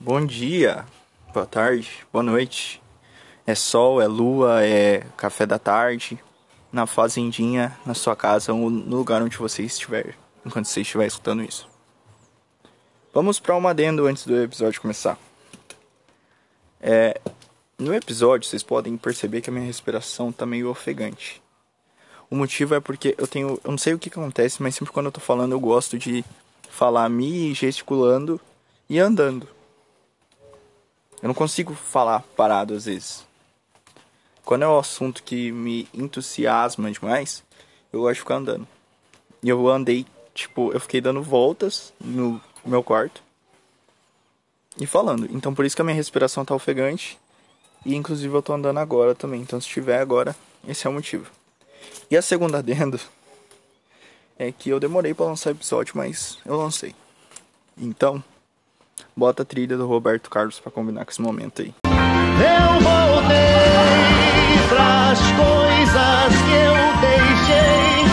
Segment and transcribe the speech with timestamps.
[0.00, 0.86] Bom dia,
[1.34, 2.80] boa tarde, boa noite.
[3.44, 6.16] É sol, é lua, é café da tarde,
[6.72, 10.14] na fazendinha, na sua casa ou no lugar onde você estiver,
[10.46, 11.68] enquanto você estiver escutando isso.
[13.12, 15.18] Vamos para um adendo antes do episódio começar.
[16.80, 17.20] É,
[17.76, 21.42] no episódio vocês podem perceber que a minha respiração tá meio ofegante.
[22.30, 25.06] O motivo é porque eu tenho, eu não sei o que acontece, mas sempre quando
[25.06, 26.24] eu tô falando eu gosto de
[26.70, 28.40] falar me gesticulando
[28.88, 29.57] e andando.
[31.22, 33.26] Eu não consigo falar parado às vezes.
[34.44, 37.42] Quando é um assunto que me entusiasma demais,
[37.92, 38.66] eu gosto de ficar andando.
[39.42, 43.22] E eu andei, tipo, eu fiquei dando voltas no meu quarto
[44.80, 45.28] e falando.
[45.30, 47.18] Então por isso que a minha respiração tá ofegante.
[47.84, 49.40] E inclusive eu tô andando agora também.
[49.40, 50.34] Então se tiver agora,
[50.66, 51.30] esse é o motivo.
[52.10, 52.98] E a segunda adendo
[54.38, 56.94] é que eu demorei para lançar o episódio, mas eu lancei.
[57.76, 58.22] Então,
[59.16, 61.74] Bota a trilha do Roberto Carlos para combinar com esse momento aí.
[61.84, 63.38] Eu voltei
[64.68, 68.04] pras coisas que eu deixei.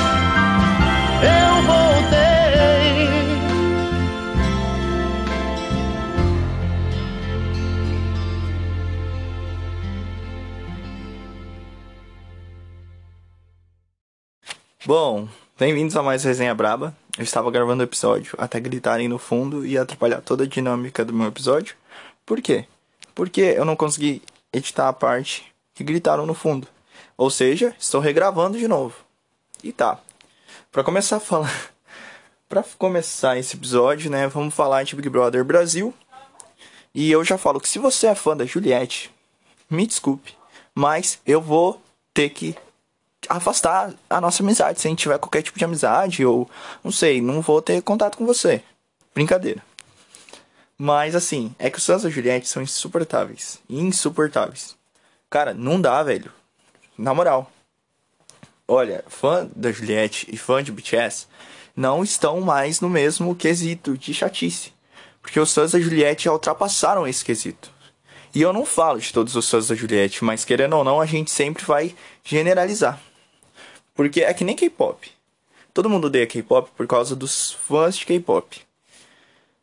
[1.21, 2.25] Eu voltei.
[14.85, 16.95] Bom, bem-vindos a mais Resenha Braba.
[17.17, 21.13] Eu estava gravando o episódio até gritarem no fundo e atrapalhar toda a dinâmica do
[21.13, 21.77] meu episódio.
[22.25, 22.65] Por quê?
[23.13, 26.67] Porque eu não consegui editar a parte que gritaram no fundo.
[27.17, 28.97] Ou seja, estou regravando de novo.
[29.63, 29.97] E tá.
[30.69, 31.71] Para começar a falar,
[32.49, 35.93] para começar esse episódio, né, vamos falar de Big Brother Brasil.
[36.93, 39.09] E eu já falo que se você é fã da Juliette,
[39.69, 40.35] me desculpe,
[40.73, 41.81] mas eu vou
[42.13, 42.57] ter que
[43.29, 44.79] afastar a nossa amizade.
[44.79, 46.49] Se a gente tiver qualquer tipo de amizade, ou
[46.83, 48.61] não sei, não vou ter contato com você.
[49.13, 49.61] Brincadeira.
[50.77, 53.59] Mas assim, é que os fãs da Juliette são insuportáveis.
[53.69, 54.75] Insuportáveis.
[55.29, 56.31] Cara, não dá, velho.
[56.97, 57.51] Na moral.
[58.67, 61.27] Olha, fã da Juliette e fã de BTS
[61.75, 64.73] não estão mais no mesmo quesito de chatice.
[65.21, 67.71] Porque os fãs da Juliette já ultrapassaram esse quesito.
[68.33, 71.05] E eu não falo de todos os fãs da Juliette, mas querendo ou não, a
[71.05, 72.99] gente sempre vai generalizar.
[73.95, 75.09] Porque é que nem K-pop.
[75.73, 78.61] Todo mundo odeia K-pop por causa dos fãs de K-pop.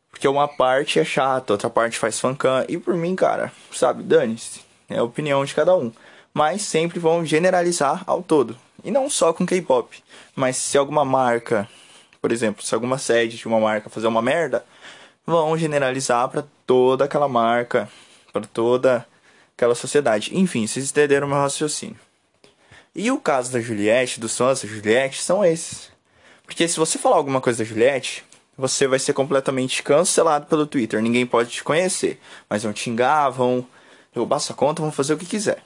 [0.09, 2.65] Porque uma parte é chata, outra parte faz fancam.
[2.67, 4.61] E por mim, cara, sabe, dane-se.
[4.89, 5.91] É a opinião de cada um.
[6.33, 8.57] Mas sempre vão generalizar ao todo.
[8.83, 10.03] E não só com K-pop.
[10.35, 11.69] Mas se alguma marca,
[12.19, 14.65] por exemplo, se alguma sede de uma marca fazer uma merda,
[15.25, 17.87] vão generalizar para toda aquela marca,
[18.31, 19.05] para toda
[19.55, 20.35] aquela sociedade.
[20.35, 21.99] Enfim, vocês entenderam meu raciocínio.
[22.95, 25.91] E o caso da Juliette, dos fãs da Juliette, são esses.
[26.45, 28.23] Porque se você falar alguma coisa da Juliette,
[28.55, 31.01] você vai ser completamente cancelado pelo Twitter.
[31.01, 32.19] Ninguém pode te conhecer.
[32.47, 33.65] Mas vão te xingar, vão
[34.15, 35.63] roubar sua conta, vão fazer o que quiser.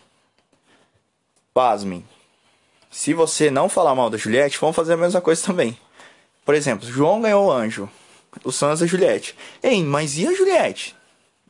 [1.53, 2.05] Pasmem.
[2.89, 5.77] Se você não falar mal da Juliette, vão fazer a mesma coisa também.
[6.45, 7.89] Por exemplo, João ganhou o anjo.
[8.45, 9.35] Os fãs da Juliette.
[9.61, 10.95] Ei, mas e a Juliette?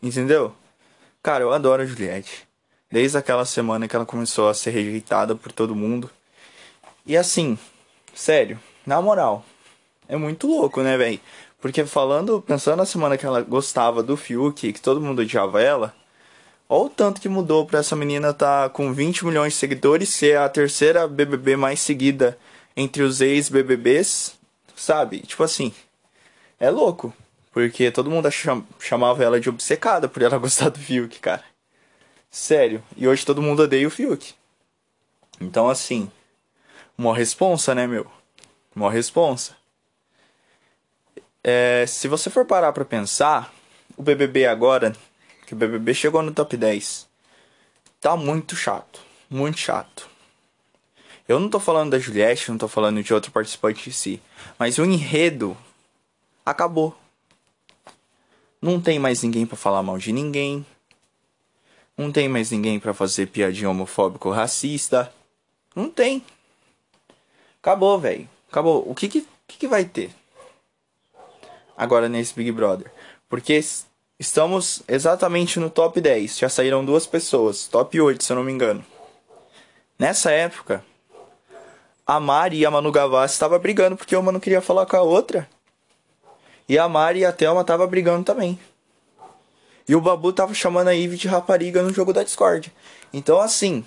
[0.02, 0.56] Entendeu?
[1.22, 2.47] Cara, eu adoro a Juliette.
[2.90, 6.10] Desde aquela semana que ela começou a ser rejeitada por todo mundo.
[7.06, 7.58] E assim,
[8.14, 9.46] sério, na moral,
[10.08, 11.20] é muito louco, né, velho?
[11.60, 15.94] Porque falando, pensando na semana que ela gostava do Fiuk, que todo mundo odiava ela,
[16.70, 20.38] olha o tanto que mudou pra essa menina tá com 20 milhões de seguidores, ser
[20.38, 22.38] a terceira BBB mais seguida
[22.76, 24.36] entre os ex-BBBs,
[24.76, 25.20] sabe?
[25.22, 25.74] Tipo assim,
[26.60, 27.14] é louco.
[27.52, 28.30] Porque todo mundo
[28.80, 31.44] chamava ela de obcecada por ela gostar do Fiuk, cara.
[32.38, 32.84] Sério.
[32.96, 34.36] E hoje todo mundo odeia o Fiuk.
[35.42, 36.10] Então, assim,
[36.96, 38.06] uma responsa, né, meu?
[38.76, 39.58] Uma responsa.
[41.44, 43.52] É, se você for parar pra pensar,
[43.98, 44.96] o BBB agora,
[45.48, 47.08] que o BBB chegou no top 10,
[48.00, 49.02] tá muito chato.
[49.28, 50.08] Muito chato.
[51.28, 54.22] Eu não tô falando da Juliette, não tô falando de outro participante em si.
[54.60, 55.58] Mas o enredo
[56.46, 56.96] acabou.
[58.62, 60.64] Não tem mais ninguém para falar mal de ninguém.
[61.98, 65.12] Não tem mais ninguém para fazer piadinha homofóbico racista.
[65.76, 66.24] Não tem.
[67.60, 68.30] Acabou, velho.
[68.50, 68.88] Acabou.
[68.88, 70.12] O que que, que que vai ter?
[71.76, 72.92] Agora nesse Big Brother.
[73.28, 73.60] Porque
[74.20, 76.38] estamos exatamente no top 10.
[76.38, 77.68] Já saíram duas pessoas.
[77.68, 78.86] Top 8, se eu não me engano.
[79.98, 80.86] Nessa época,
[82.06, 85.02] a Mari e a Manu Gavassi estavam brigando porque uma não queria falar com a
[85.02, 85.50] outra.
[86.70, 88.60] E a Mari e a Thelma estavam brigando também.
[89.88, 92.74] E o Babu tava chamando a Eve de rapariga no jogo da Discord.
[93.14, 93.86] Então, assim.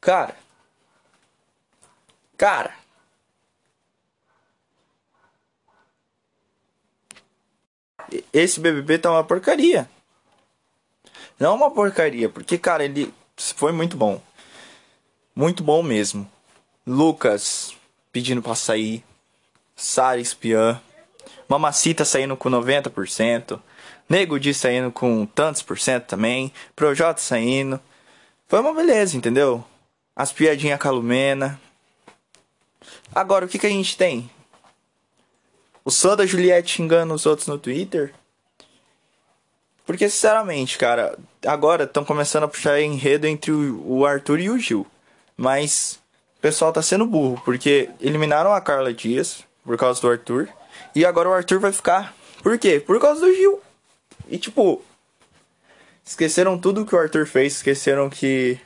[0.00, 0.36] Cara.
[2.36, 2.78] Cara.
[8.32, 9.88] esse BBB tá uma porcaria.
[11.38, 14.20] Não uma porcaria, porque, cara, ele foi muito bom.
[15.34, 16.30] Muito bom mesmo.
[16.86, 17.74] Lucas
[18.10, 19.04] pedindo pra sair.
[19.76, 20.80] Sara espiã.
[21.48, 23.60] Mamacita saindo com 90%.
[24.08, 26.52] Nego Di saindo com tantos por cento também.
[26.74, 27.80] Projota saindo.
[28.46, 29.64] Foi uma beleza, entendeu?
[30.16, 31.60] As piadinhas calumena.
[33.14, 34.30] Agora, o que, que a gente tem?
[35.84, 38.14] O som da Juliette xingando os outros no Twitter.
[39.86, 44.86] Porque, sinceramente, cara, agora estão começando a puxar enredo entre o Arthur e o Gil.
[45.36, 45.98] Mas
[46.36, 50.48] o pessoal tá sendo burro, porque eliminaram a Carla Dias por causa do Arthur.
[50.94, 52.14] E agora o Arthur vai ficar.
[52.42, 52.80] Por quê?
[52.80, 53.60] Por causa do Gil.
[54.28, 54.82] E tipo.
[56.04, 58.58] Esqueceram tudo que o Arthur fez, esqueceram que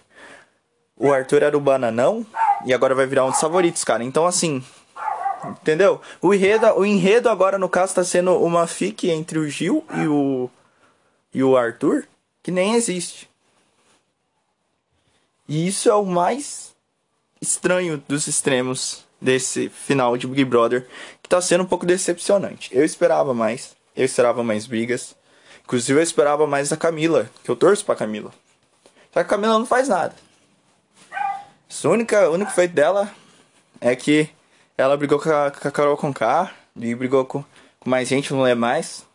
[0.97, 2.25] o Arthur era o bananão
[2.65, 4.05] e agora vai virar um dos favoritos, cara.
[4.05, 4.65] Então assim,
[5.45, 6.01] entendeu?
[6.21, 10.07] O enredo, o enredo agora no caso tá sendo uma fique entre o Gil e
[10.07, 10.49] o
[11.35, 12.07] e o Arthur
[12.43, 13.29] que nem existe.
[15.49, 16.73] E isso é o mais
[17.41, 20.87] estranho dos extremos desse final de Big Brother,
[21.23, 22.71] que tá sendo um pouco decepcionante.
[22.73, 25.15] Eu esperava mais, eu esperava mais brigas.
[25.73, 28.31] Inclusive eu esperava mais da Camila, que eu torço pra Camila.
[29.11, 30.15] Só que a Camila não faz nada.
[31.83, 33.11] O único feito dela
[33.81, 34.29] é que
[34.77, 37.43] ela brigou com a, com a Carol Conká e brigou com,
[37.81, 39.07] com mais gente, não lembro mais.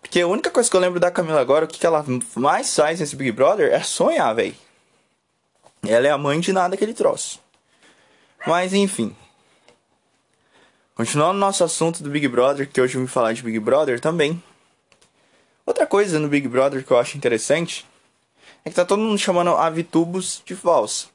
[0.00, 2.02] Porque a única coisa que eu lembro da Camila agora, o que, que ela
[2.34, 4.56] mais faz nesse Big Brother é sonhar, velho.
[5.86, 7.38] Ela é a mãe de nada que ele troço.
[8.46, 9.14] Mas enfim.
[10.94, 14.42] Continuando nosso assunto do Big Brother, que hoje eu vim falar de Big Brother também.
[15.72, 17.86] Outra coisa no Big Brother que eu acho interessante
[18.62, 21.06] é que tá todo mundo chamando a Vitubus de falsa.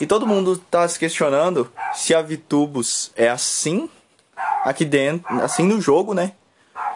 [0.00, 3.88] E todo mundo tá se questionando se a Vitubus é assim
[4.64, 6.32] aqui dentro, assim no jogo, né?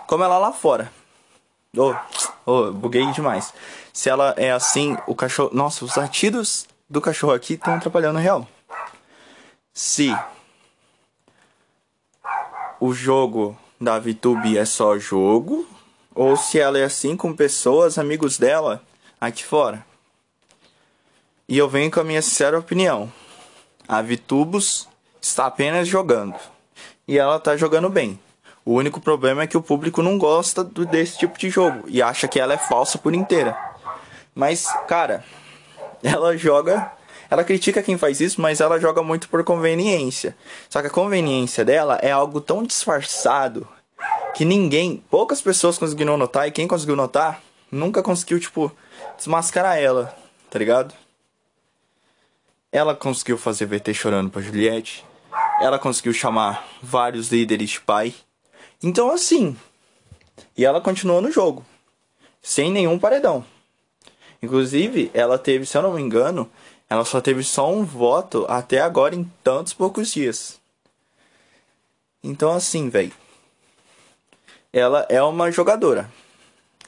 [0.09, 0.91] Como ela lá fora.
[1.77, 1.95] Oh,
[2.45, 3.55] oh, buguei demais.
[3.93, 5.51] Se ela é assim, o cachorro.
[5.53, 8.49] Nossa, os latidos do cachorro aqui estão atrapalhando real.
[9.73, 10.13] Se
[12.81, 15.65] o jogo da VTube é só jogo,
[16.15, 18.83] ou se ela é assim com pessoas, amigos dela,
[19.21, 19.85] aqui fora.
[21.49, 23.11] E eu venho com a minha sincera opinião.
[23.87, 24.87] A Vitubus
[25.21, 26.35] está apenas jogando.
[27.07, 28.21] E ela está jogando bem.
[28.65, 32.03] O único problema é que o público não gosta do, desse tipo de jogo e
[32.03, 33.57] acha que ela é falsa por inteira.
[34.35, 35.25] Mas, cara,
[36.05, 36.93] ela joga.
[37.31, 40.37] Ela critica quem faz isso, mas ela joga muito por conveniência.
[40.69, 43.67] Só que a conveniência dela é algo tão disfarçado
[44.35, 48.73] que ninguém, poucas pessoas conseguiram notar e quem conseguiu notar nunca conseguiu, tipo,
[49.17, 50.17] desmascarar ela,
[50.51, 50.95] tá ligado?
[52.71, 55.05] Ela conseguiu fazer VT chorando pra Juliette.
[55.61, 58.15] Ela conseguiu chamar vários líderes de pai.
[58.83, 59.57] Então, assim.
[60.57, 61.65] E ela continuou no jogo.
[62.43, 63.45] Sem nenhum paredão.
[64.43, 66.49] Inclusive, ela teve, se eu não me engano,
[66.89, 70.61] ela só teve só um voto até agora em tantos poucos dias.
[72.23, 73.13] Então, assim, velho.
[74.73, 76.11] Ela é uma jogadora.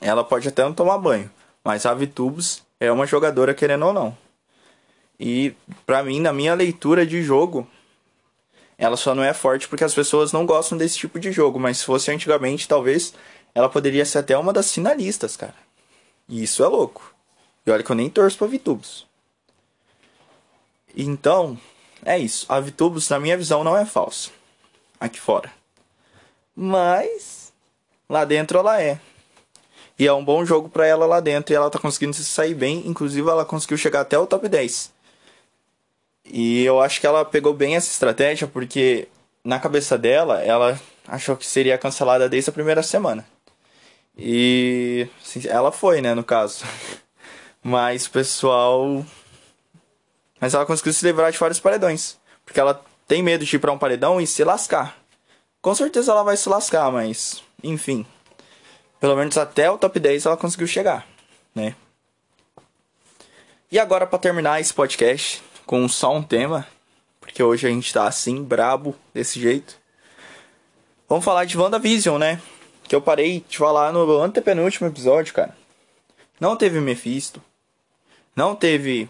[0.01, 1.31] Ela pode até não tomar banho.
[1.65, 4.17] Mas a Vitubus é uma jogadora querendo ou não.
[5.19, 5.55] E
[5.85, 7.69] pra mim, na minha leitura de jogo,
[8.79, 11.61] ela só não é forte porque as pessoas não gostam desse tipo de jogo.
[11.61, 13.13] Mas se fosse antigamente, talvez
[13.55, 15.55] ela poderia ser até uma das finalistas, cara.
[16.29, 17.15] E isso é louco.
[17.67, 19.07] E olha que eu nem torço pra Vitubus.
[20.97, 21.59] Então,
[22.05, 22.47] é isso.
[22.49, 24.31] A Vitubus, na minha visão, não é falsa.
[24.99, 25.53] Aqui fora.
[26.57, 27.50] Mas,
[28.11, 28.99] lá dentro ela é.
[29.97, 31.53] E é um bom jogo para ela lá dentro.
[31.53, 32.83] E ela tá conseguindo se sair bem.
[32.87, 34.93] Inclusive, ela conseguiu chegar até o top 10.
[36.25, 39.09] E eu acho que ela pegou bem essa estratégia porque
[39.45, 43.27] na cabeça dela, ela achou que seria cancelada desde a primeira semana.
[44.17, 46.65] E assim, ela foi, né, no caso.
[47.63, 49.05] Mas pessoal.
[50.41, 52.17] Mas ela conseguiu se livrar de vários paredões.
[52.45, 54.97] Porque ela tem medo de ir pra um paredão e se lascar.
[55.61, 57.43] Com certeza ela vai se lascar, mas.
[57.63, 58.07] Enfim.
[58.99, 61.07] Pelo menos até o top 10 ela conseguiu chegar,
[61.55, 61.75] né?
[63.73, 66.67] E agora para terminar esse podcast com só um tema,
[67.21, 69.79] porque hoje a gente tá assim brabo desse jeito.
[71.09, 72.41] Vamos falar de WandaVision, né?
[72.85, 75.57] Que eu parei de falar no antepenúltimo episódio, cara.
[76.39, 77.43] Não teve Mephisto.
[78.35, 79.09] Não teve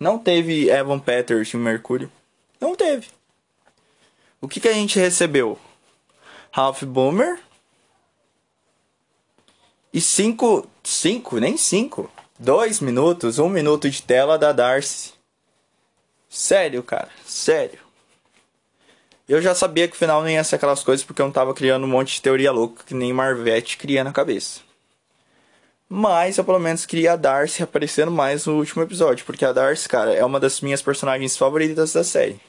[0.00, 2.10] não teve Evan Peters e Mercúrio.
[2.58, 3.08] Não teve.
[4.40, 5.58] O que, que a gente recebeu?
[6.52, 7.40] Ralph Boomer
[9.92, 15.12] e cinco, cinco, nem cinco, dois minutos, um minuto de tela da Darcy.
[16.28, 17.78] Sério, cara, sério.
[19.28, 21.54] Eu já sabia que o final não ia ser aquelas coisas porque eu não tava
[21.54, 24.60] criando um monte de teoria louca que nem Marvete cria na cabeça.
[25.88, 29.88] Mas eu pelo menos queria a Darcy aparecendo mais no último episódio, porque a Darcy,
[29.88, 32.40] cara, é uma das minhas personagens favoritas da série.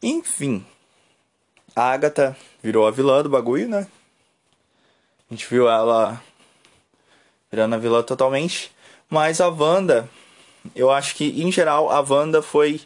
[0.00, 0.64] Enfim,
[1.74, 3.86] a Agatha virou a vilã do bagulho, né?
[5.30, 6.22] A gente viu ela
[7.50, 8.70] virando a vilã totalmente.
[9.08, 10.08] Mas a Wanda,
[10.74, 12.80] eu acho que em geral a Wanda foi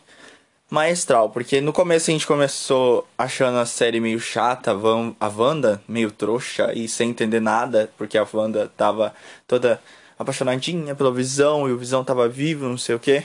[0.69, 6.11] maestral, porque no começo a gente começou achando a série meio chata, a Wanda meio
[6.11, 9.15] trouxa e sem entender nada, porque a Wanda tava
[9.47, 9.81] toda
[10.19, 13.23] apaixonadinha pela Visão e o Visão tava vivo, não sei o que.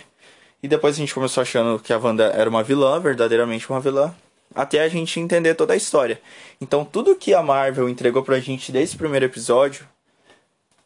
[0.61, 4.13] E depois a gente começou achando que a Wanda era uma vilã, verdadeiramente uma vilã,
[4.53, 6.21] até a gente entender toda a história.
[6.59, 9.87] Então tudo que a Marvel entregou pra gente desde o primeiro episódio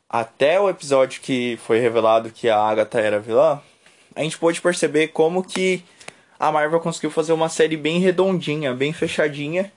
[0.09, 3.59] até o episódio que foi revelado que a Agatha era vilã,
[4.15, 5.83] a gente pôde perceber como que
[6.39, 9.71] a Marvel conseguiu fazer uma série bem redondinha, bem fechadinha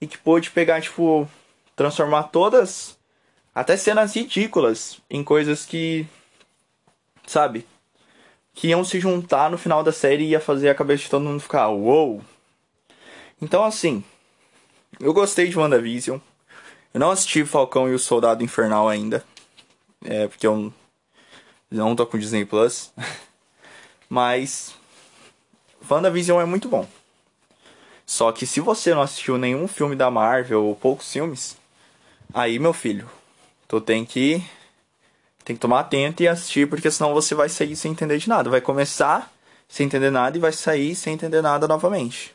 [0.00, 1.28] e que pôde pegar, tipo,
[1.74, 2.96] transformar todas,
[3.54, 6.06] até cenas ridículas, em coisas que,
[7.26, 7.66] sabe,
[8.54, 11.24] que iam se juntar no final da série e ia fazer a cabeça de todo
[11.24, 12.14] mundo ficar, uou.
[12.14, 12.24] Wow.
[13.40, 14.04] Então, assim,
[14.98, 16.18] eu gostei de WandaVision.
[16.92, 19.24] Eu não assisti Falcão e o Soldado Infernal ainda,
[20.04, 20.72] é porque eu
[21.70, 22.92] não tô com Disney Plus,
[24.08, 24.74] mas
[25.88, 26.86] WandaVision é muito bom.
[28.04, 31.56] Só que se você não assistiu nenhum filme da Marvel ou poucos filmes,
[32.34, 33.08] aí meu filho,
[33.68, 34.44] tu tem que
[35.44, 38.50] tem que tomar atento e assistir, porque senão você vai sair sem entender de nada.
[38.50, 39.32] Vai começar
[39.68, 42.34] sem entender nada e vai sair sem entender nada novamente.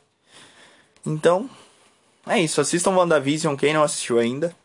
[1.05, 1.49] Então,
[2.27, 2.59] é isso.
[2.59, 4.55] Assistam WandaVision, quem não assistiu ainda.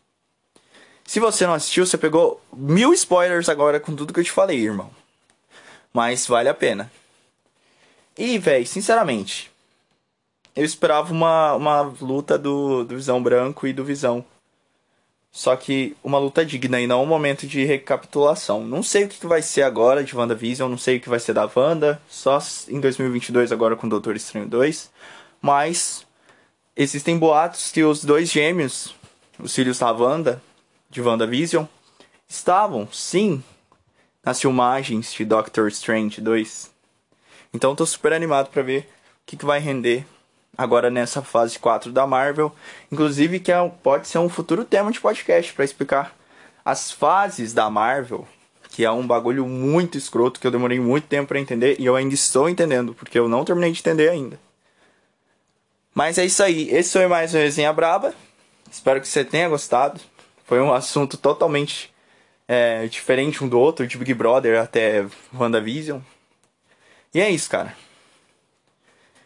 [1.05, 4.59] Se você não assistiu, você pegou mil spoilers agora com tudo que eu te falei,
[4.59, 4.89] irmão.
[5.93, 6.91] Mas vale a pena.
[8.17, 9.51] E, velho, sinceramente,
[10.55, 14.23] eu esperava uma, uma luta do, do Visão Branco e do Visão.
[15.31, 18.65] Só que uma luta digna e não um momento de recapitulação.
[18.65, 21.33] Não sei o que vai ser agora de WandaVision, não sei o que vai ser
[21.33, 24.91] da Wanda, só em 2022 agora com Doutor Estranho 2.
[25.41, 26.05] Mas
[26.81, 28.95] existem boatos que os dois gêmeos,
[29.39, 30.41] os filhos da Wanda,
[30.89, 31.65] de WandaVision,
[32.27, 33.43] estavam, sim,
[34.23, 36.71] nas filmagens de Doctor Strange 2.
[37.53, 38.85] Então tô super animado para ver o
[39.25, 40.05] que, que vai render
[40.57, 42.51] agora nessa fase 4 da Marvel.
[42.91, 46.15] Inclusive que é, pode ser um futuro tema de podcast para explicar
[46.65, 48.27] as fases da Marvel,
[48.69, 51.95] que é um bagulho muito escroto que eu demorei muito tempo para entender e eu
[51.95, 54.39] ainda estou entendendo, porque eu não terminei de entender ainda.
[55.93, 58.13] Mas é isso aí, esse foi mais um Resenha Braba.
[58.71, 59.99] Espero que você tenha gostado.
[60.45, 61.93] Foi um assunto totalmente
[62.47, 65.99] é, diferente um do outro, de Big Brother até WandaVision.
[67.13, 67.75] E é isso, cara.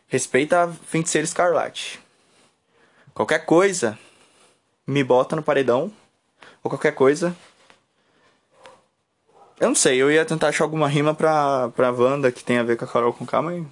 [0.08, 2.00] Respeita a feiticeira escarlate.
[3.14, 3.98] Qualquer coisa,
[4.88, 5.92] me bota no paredão.
[6.64, 7.36] Ou qualquer coisa.
[9.60, 12.64] Eu não sei, eu ia tentar achar alguma rima pra, pra Wanda que tem a
[12.64, 13.64] ver com a Carol com K, mas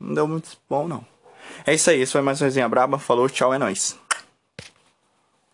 [0.00, 1.17] não deu muito bom, não.
[1.66, 2.98] É isso aí, esse foi mais um resenha braba.
[2.98, 4.07] Falou, tchau, é nóis.